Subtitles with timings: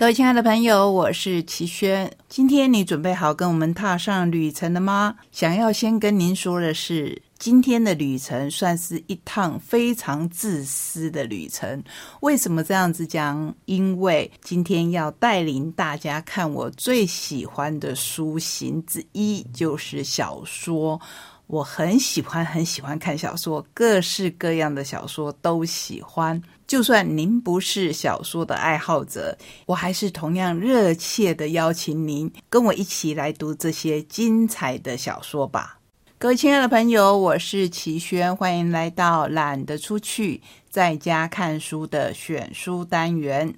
[0.00, 2.10] 各位亲爱的朋友，我是齐轩。
[2.26, 5.14] 今天你准备好跟我们踏上旅程了吗？
[5.30, 7.20] 想要先跟您说的是。
[7.38, 11.84] 今天的旅程算是一趟非常自私的旅程。
[12.20, 13.54] 为什么这样子讲？
[13.66, 20.98] 因为今天要带领大家看我最喜欢的书型之一，就是小说。
[21.46, 26.40] 我很喜欢，很喜欢看小说，各式各样的小说都喜欢。
[26.70, 35.80] 就算您不是小说的爱好者，我还是同样热切的邀请您跟我一起来读这些精彩的小说吧。
[36.16, 43.52] 各位亲爱的朋友，我是齐轩，欢迎来到懒得出去，在家看书的选书单元。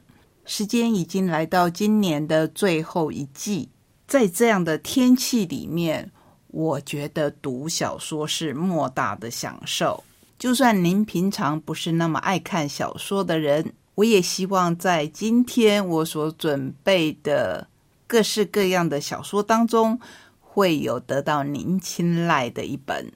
[0.46, 3.68] 时间已经来到今年的最后一季，
[4.06, 6.10] 在这样的天气里面，
[6.46, 10.02] 我觉得读小说是莫大的享受。
[10.42, 17.68] 就算您平常不是那么爱看小说的人，我也希望在今天我所准备的
[18.08, 20.00] 各式各样的小说当中。
[20.40, 23.12] 会有得到您青睐的一本。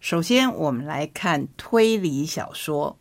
[0.00, 2.96] 首先，我们来看推理小说。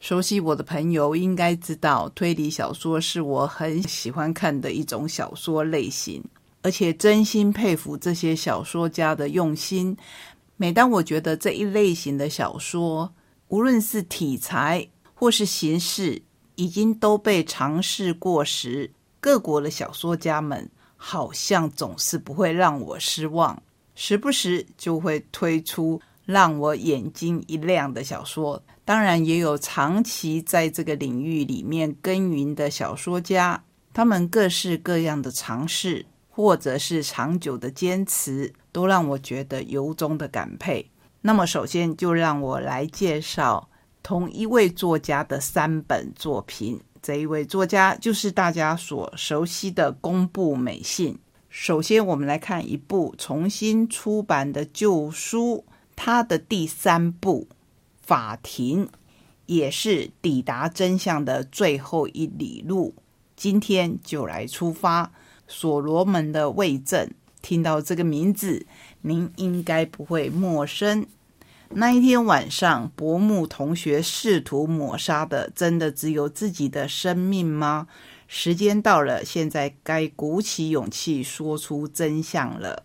[0.00, 6.24] 熟悉我的朋友应该知道，推理小说是我很喜欢看的一种小说类型，
[6.62, 9.94] 而且真心佩服这些小说家的用心。
[10.58, 13.14] 每当我觉得这一类型的小说，
[13.48, 16.20] 无论是题材或是形式，
[16.56, 20.70] 已经都被尝试过时，各国的小说家们。
[21.00, 23.62] 好像总是不会让我失望，
[23.94, 28.60] 时不时就会推出让我眼睛一亮的小说。
[28.84, 33.62] 当然，也有长期在这个领域里面耕耘的小说家，
[33.94, 40.88] 他们各式各样的尝试，或者是长久的坚持，都让我觉得由衷的感佩。
[41.22, 43.68] 那么，首先就让我来介绍
[44.04, 46.80] 同一位作家的三本作品。
[47.02, 51.18] 这一位作家就是大家所熟悉的宫部美信。
[51.48, 55.64] 首先，我们来看一部重新出版的旧书，
[55.96, 57.48] 它的第三部
[58.06, 58.86] 《法庭》，
[59.46, 62.94] 也是抵达真相的最后一里路。
[63.34, 65.10] 今天就来出发，
[65.48, 67.10] 所罗门的卫证。
[67.48, 68.66] 听到这个名字，
[69.00, 71.06] 您应该不会陌生。
[71.70, 77.86] 那一天晚上，伯木同学试图抹杀的，真的只有自己的生命吗？
[78.26, 82.84] 时间到了，现在该鼓起勇气说出真相了。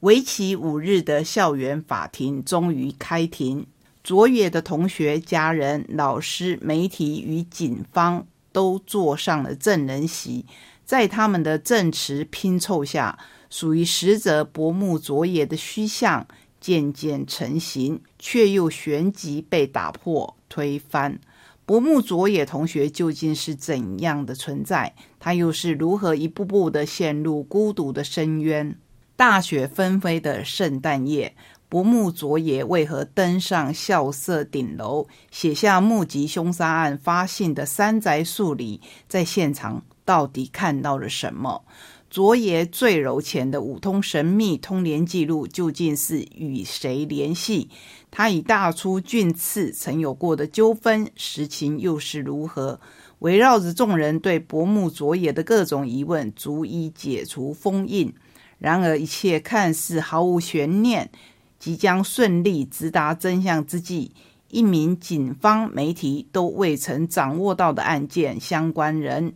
[0.00, 3.66] 为期五日的校园法庭终于开庭，
[4.04, 10.46] 卓野的同学、家人、老师、媒体与警方都坐上了证人席，
[10.84, 13.18] 在他们的证词拼凑下，
[13.50, 16.26] 属于死者伯木佐野的虚像。
[16.60, 21.18] 渐渐成型，却又旋即被打破、推翻。
[21.64, 24.94] 薄木佐野同学究竟是怎样的存在？
[25.18, 28.76] 他又是如何一步步的陷入孤独的深渊？
[29.16, 31.34] 大雪纷飞的圣诞夜，
[31.70, 41.64] 薄木佐野为何登上校舍顶楼，写下目击凶杀案发信的山宅树里，在现场到底看到了什么？
[42.10, 47.70] 佐野坠楼前的五通神秘通联记录究竟是与谁联系？
[48.10, 52.80] 他与大出俊次曾有过的纠纷实情又是如何？
[53.20, 58.12] 围绕着众人对薄木佐野的各种疑问，逐一解除封印。
[58.58, 61.12] 然而，一切看似毫无悬念，
[61.60, 64.10] 即将顺利直达真相之际，
[64.48, 69.34] 一名警方、媒体都未曾掌握到的案件相关人。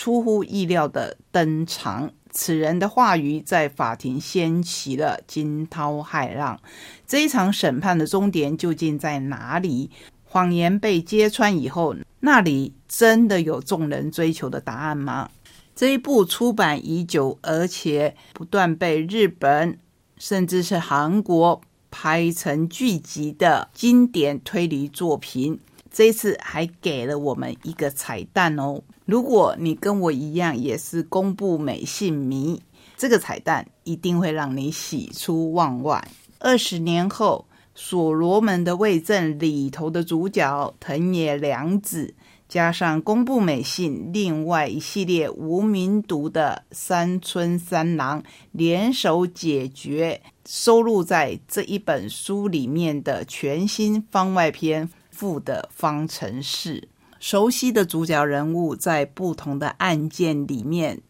[0.00, 6.58] 出乎意料的登场，此人的话语在法庭掀起了惊涛骇浪。
[7.06, 9.90] 这一场审判的终点究竟在哪里？
[10.24, 15.28] 谎言被揭穿以后，那里真的有众人追求的答案吗？
[15.76, 19.78] 这一部出版已久，而且不断被日本
[20.16, 21.60] 甚至是韩国
[21.90, 25.60] 拍成剧集的经典推理作品。
[25.90, 28.80] 这次还给了我们一个彩蛋哦！
[29.10, 32.62] 如果你跟我一样也是公布美信迷，
[32.96, 36.06] 这个彩蛋一定会让你喜出望外。
[36.38, 42.14] 二十年后，《所罗门的卫证》里头的主角藤野良子，
[42.48, 48.22] 加上工部美信另外一系列无名读的三村三郎
[48.52, 56.80] 联手解决，收录在这一本书里面的全新番外篇《富的方程式》。
[57.20, 61.02] 熟悉的主角人物在不同的案件里面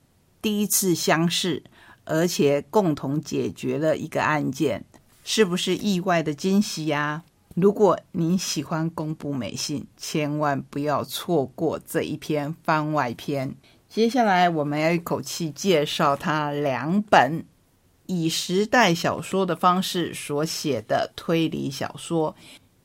[0.43, 1.63] 第一次相识，
[2.05, 4.85] 而且共同解决了一个案件，
[5.25, 7.23] 是不是意外的惊喜呀？
[7.55, 13.55] 如果你喜欢公布美信，千万不要错过这一篇番外篇。
[13.89, 17.45] 接下来，我们要一口气介绍他两本
[18.07, 22.35] 以时代小说的方式所写的推理小说，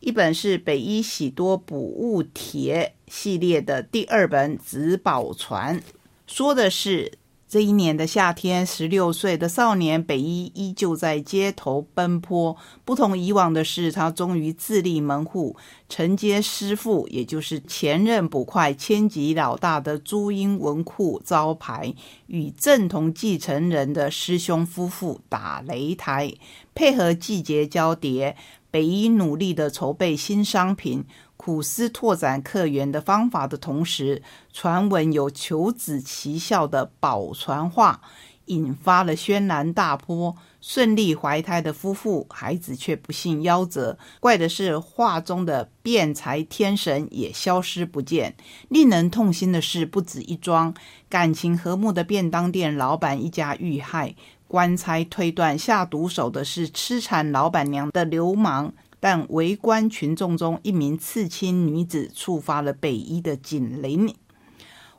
[0.06, 5.80] 一本是北一喜多补物帖系列的第二本《紫宝传》，
[6.28, 7.18] 说的是。
[7.48, 12.58] 这一年的夏天，十六岁的少年北一依旧在街头奔波。
[12.84, 15.56] 不同以往的是，他终于自立门户，
[15.88, 21.94] 承接师傅，也就是前任捕快千吉老大的朱英文库招牌，
[22.28, 26.34] 与正统继承人的师兄夫妇打擂台，
[26.74, 28.36] 配合季节交叠，
[28.76, 31.06] 北一努力的筹备新商品。
[31.38, 38.02] 苦思拓展客源的方法的同时，传闻有求子奇效的宝传话，
[38.48, 40.36] 引发了轩然大波。
[40.60, 44.00] 顺利怀胎的夫妇，孩子却不幸夭折。
[44.20, 48.36] 怪的是，画中的辩才天神也消失不见。
[48.68, 50.74] 令人痛心的事不止一桩：
[51.08, 54.16] 感情和睦的便当店老板一家遇害，
[54.48, 58.74] 官差推断下毒手的是痴缠老板娘的流氓。
[58.98, 64.12] 但围观群众中一名刺青女子触发了北一的警铃。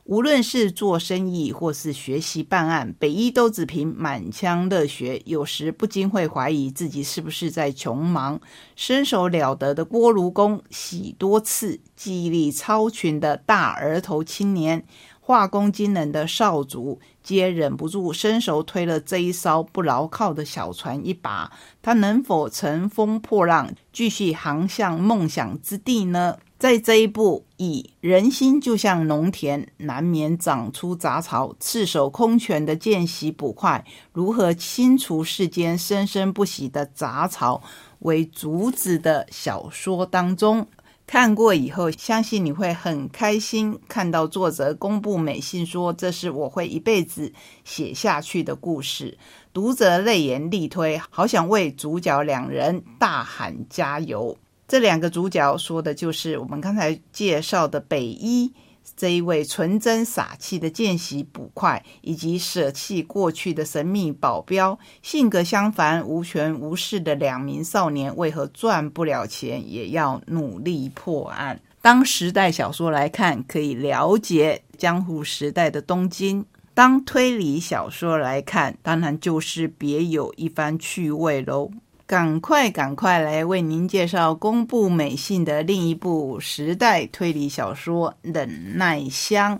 [0.05, 8.39] 无论是做生意或是学习办案，北一都只凭满腔热血，有时不禁会怀疑自己是不是在穷忙。
[8.77, 14.85] 身手了得的锅炉工喜多次，记忆力超群的大儿头青年。
[15.27, 21.51] 画工惊人的少主，皆忍不住伸手推了这一艘不牢靠的小船一把。
[21.81, 26.37] 他能否乘风破浪，继续航向梦想之地呢？
[26.57, 33.83] 在这一部以人心就像农田，难免长出杂草，赤手空拳的见习捕快
[34.13, 37.61] 如何清除世间生生不息的杂草
[37.99, 40.65] 为主旨的小说当中。
[41.07, 43.79] 看过以后，相信你会很开心。
[43.87, 47.31] 看到作者公布美信说：“这是我会一辈子
[47.63, 49.17] 写下去的故事。”
[49.53, 54.37] 读者泪眼力推，好想为主角两人大喊加油。
[54.67, 58.51] 这两个主角说的就是我们刚才介绍的北一。
[58.95, 71.59] 这一位纯真傻气的见习捕快，以及舍弃过去的神秘保镖，性格相反、无权无势的两名少年，为何赚不了钱也要努力破案？
[71.81, 76.43] 当时代小说来看，可以了解江户时代的东京；
[76.73, 81.71] 当推理小说来看，当然就是别有一番趣味喽。
[82.07, 89.59] 赶快，赶快来为您介绍公布美信的另一部时代推理小说《忍耐香》，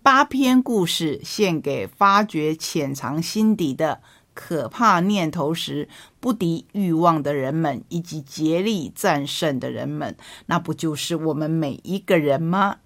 [0.00, 4.00] 八篇故事献给发掘潜藏心底的
[4.34, 5.88] 可怕念头时
[6.20, 10.16] 不敌欲望的人们，以及竭力战胜的人们。
[10.46, 12.76] 那不就是我们每一个人吗？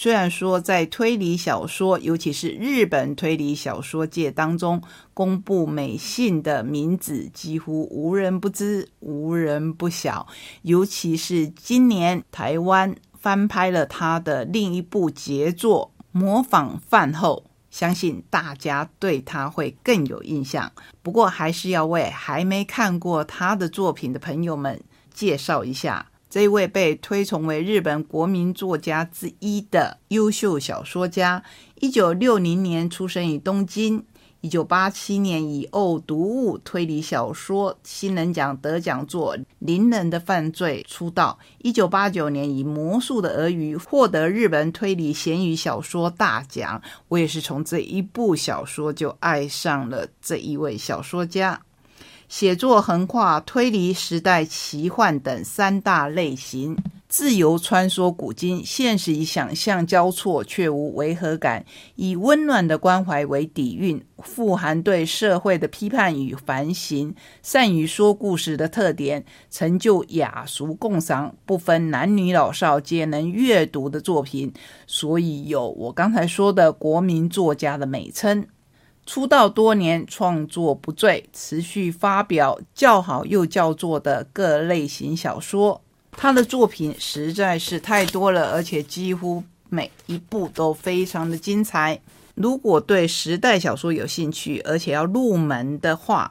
[0.00, 4.80] 虽然说在推理小说，尤其是日本推理小说界当中，
[5.12, 10.28] 公布美信的名字几乎无人不知、无人不晓。
[10.62, 20.70] 尤其是今年台湾翻拍了他的另一部杰作《模仿犯后》，相信大家对他会更有印象。
[21.02, 24.80] 不过，还是要为还没看过他的作品的朋友们
[25.12, 26.06] 介绍一下。
[26.30, 31.42] 这一位被推崇为日本国民作家之一的优秀小说家，
[31.80, 34.04] 一九六零年出生于东京，
[34.42, 46.82] 一九八七年以《恶毒物》推理小说新人奖得奖作《邻人的犯罪》出道，一九八九年以《魔术的俄语》获得日本推理闲鱼小说大奖。
[47.08, 51.62] 我也是从这一部小说就爱上了这一位小说家。
[52.28, 56.76] 写作横跨推理、时代、奇幻等三大类型，
[57.08, 61.64] 自由穿梭古今，现实与想象交错却无违和感，
[61.96, 74.52] 以温暖的关怀为底蕴，富含对社会的批判与反省，善于说故事的特点，成就雅俗共赏、不分男女老少皆能阅读的作品，
[74.86, 78.46] 所以有我刚才说的国民作家的美称。
[79.08, 85.80] 出道多年，创作不醉，持续发表较好又较作的各类型小说。
[86.12, 91.98] 他的作品实在是太多了，而且几乎每一部都非常的精彩。
[92.34, 96.30] 如果对时代小说有兴趣，而且要入门的话，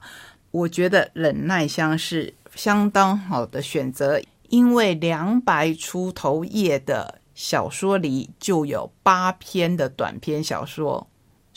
[0.52, 11.08] 我觉得《忍耐香》是相当好的选择，因为两百出头页的小说里就有八篇的短篇小说，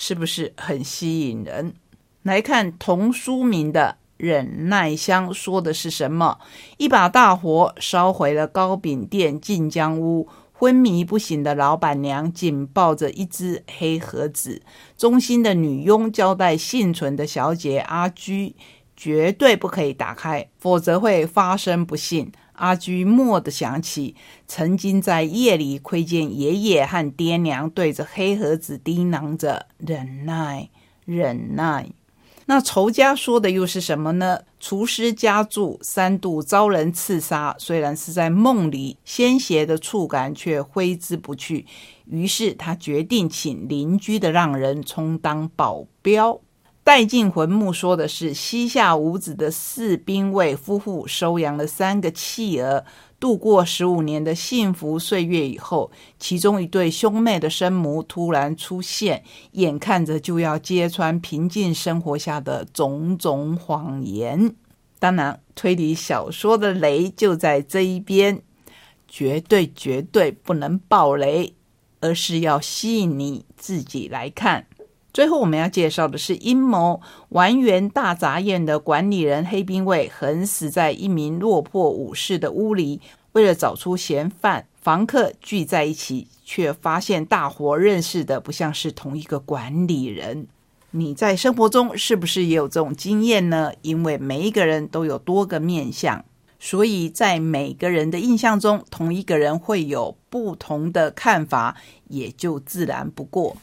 [0.03, 1.75] 是不是很吸引人？
[2.23, 3.99] 来看童书明的。
[4.17, 6.39] 忍耐香说的是什么？
[6.79, 14.63] 一把大火烧毁了糕饼店晋江屋，昏迷不醒的老板娘紧抱着一只黑盒子。
[14.97, 18.55] 忠心的女佣交代幸存的小姐阿居，
[19.01, 22.31] 绝对不可以打开，否则会发生不幸。
[22.53, 24.15] 阿居蓦地想起，
[24.47, 30.69] 曾经在夜里窥见爷爷和爹娘对着黑盒子叮囔着：“忍耐，
[31.07, 31.89] 忍耐。”
[32.45, 34.41] 那仇家说的又是什么呢？
[34.59, 41.65] 厨师家住三度遭人刺杀，虽然是在梦里，鲜血的触感却挥之不去。
[42.05, 46.43] 于是他决定请邻居的让人充当保镖。
[46.83, 52.85] 带进魂墓说的是膝下无子的四兵卫夫妇收养了三个弃儿。
[53.21, 59.23] 度过十五年的幸福岁月以后，其中一对兄妹的生母突然出现，
[59.53, 64.55] 眼看着就要揭穿平静生活下的种种谎言。
[64.99, 68.41] 当然，推理小说的雷就在这一边，
[69.07, 71.53] 绝对绝对不能爆雷，
[72.01, 74.67] 而是要吸引你自己来看。
[75.13, 77.01] 最后，我们要介绍的是阴谋。
[77.31, 83.01] 完园大杂宴的管理人黑兵卫横死在一名落魄武士的屋里。
[83.33, 90.49] 为了找出嫌犯，房客聚在一起，却发现大伙认识的不像是同一个管理人。
[90.93, 93.73] 你在生活中是不是也有这种经验呢？
[93.83, 96.25] 因为每一个人都有多个面相，
[96.59, 101.77] 所以在每个人的印象中，同一个人会有不同的看法，
[102.09, 103.57] 也就自然不过。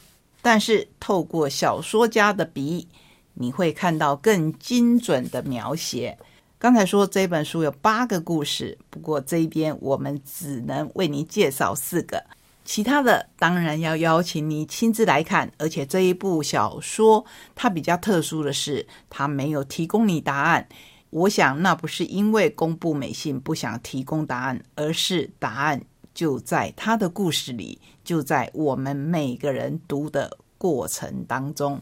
[0.50, 2.88] 但是透过小说家的笔，
[3.34, 6.16] 你会看到更精准的描写。
[6.58, 12.24] 刚才说这本书有八个故事，不过这一边我们只能为您介绍四个，
[12.64, 15.52] 其他的当然要邀请你亲自来看。
[15.58, 20.66] 而且这一部小说它比较特殊的是，它没有提供你答案。
[21.10, 25.82] 我想那不是因为公布美信不想提供答案，而是答案
[26.18, 30.36] 就在他的故事里，就在我们每个人读的。
[30.58, 31.80] 过程当中，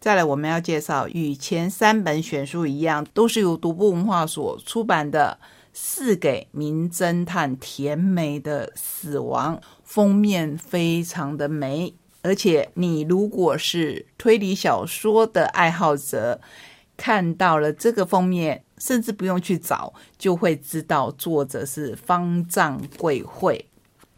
[0.00, 5.38] 再来我们要介绍，与前三本选书一样，都是由独步文化所出版的
[5.72, 16.40] 《四给名侦探甜美的死亡》，封面非常的美，而且你如果是推理小说的爱好者，
[16.96, 23.64] 看到了这个封面，甚至不用去找，就会知道作者是方丈贵会。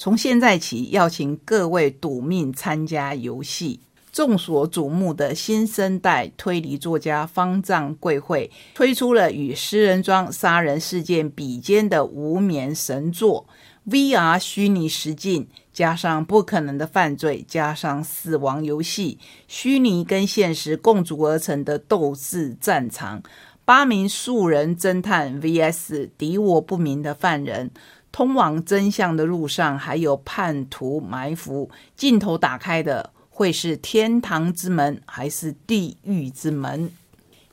[0.00, 3.78] 从现在起，邀请各位赌命参加游戏。
[4.10, 13.46] 众所瞩目的新生代推理作家方丈贵会推出了与诗人庄杀人事件比肩的无眠神作
[13.86, 23.22] VR 虚拟实境，加上不可能的犯罪，加上死亡游戏，虚拟跟现实共组而成的斗智战场。
[23.66, 27.70] 八名素人侦探 VS 敌我不明的犯人，
[28.12, 31.70] 通往真相的路上还有叛徒埋伏。
[31.96, 33.12] 镜头打开的。
[33.32, 36.90] 会是天堂之门还是地狱之门？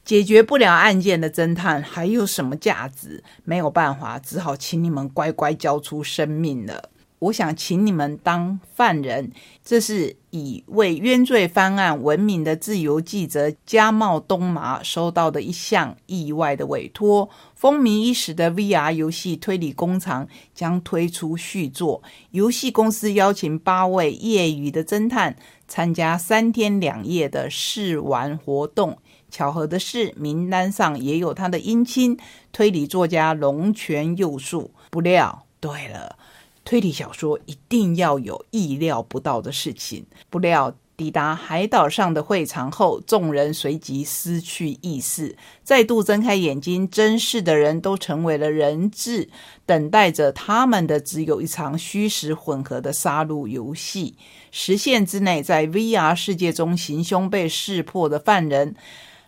[0.03, 3.23] 解决不了案件的侦探还有什么价值？
[3.45, 6.89] 没有办法，只好请你们乖乖交出生命了。
[7.19, 9.31] 我想请你们当犯人，
[9.63, 17.29] 这是以为冤罪翻案闻名的自由记者加茂东麻收到的一项意外的委托。
[17.55, 25.35] 风靡一时的 VR 游戏推理工厂将推出续作，游戏公司邀请八位业余的侦探
[25.67, 28.97] 参加三天两夜的试玩活动。
[29.29, 32.17] 巧合的是，名单上也有他的姻亲
[32.53, 34.71] 推理作家龙泉佑树。
[34.89, 36.15] 不料，对了。
[36.67, 40.05] 推理小说一定要有意料不到的事情。
[40.29, 49.29] 不料抵达海岛上的会场后，众人随即失去意识，再度睁开眼睛，真视的人都成为了人质，
[49.65, 54.17] 等待着他们的只有一场虚实混合的杀戮游戏。
[54.51, 58.75] 时限之内，在 VR 世界中行凶被识破的犯人。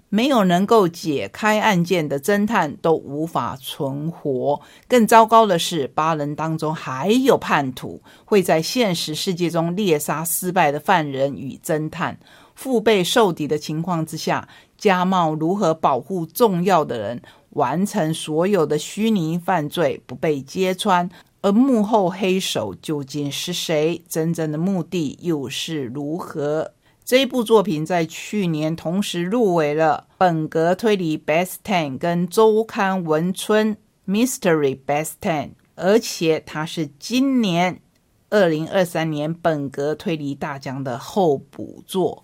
[0.09, 4.59] 没有能够解开案件的侦探都无法存活。
[4.87, 12.17] 更糟糕的是，八人当中还有叛徒，会在现实世界中猎杀失败的犯人与侦探。
[12.55, 14.47] 腹背受敌的情况之下，
[14.77, 21.09] 家茂如何保护重要的人，完成所有的虚拟犯罪不被揭穿，
[21.41, 24.01] 而幕后黑手究竟是谁？
[24.09, 26.73] 真正的目的又是如何？
[27.09, 33.75] 这一部作品在去年同时入围了本格推理 Best Ten 跟周刊文春
[34.07, 37.81] Mystery Best Ten，而且它是今年
[38.29, 42.23] 二零二三年本格推理大奖的候补作。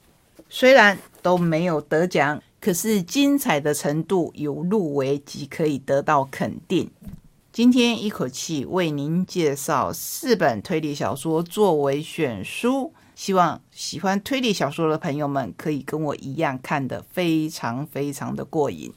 [0.50, 6.92] 虽然都没有得奖，可是精彩的程度有入围即可以得到肯定。
[7.52, 12.94] 今天一口气为您介绍四本推理小说作为选书。
[13.16, 18.94] 希望喜欢推理小说的朋友们可以跟我一样看得非常非常的过瘾。